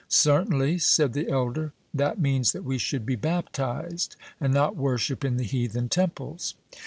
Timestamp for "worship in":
4.75-5.37